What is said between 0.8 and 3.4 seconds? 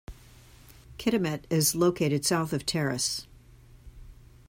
Kitimat is located south of Terrace.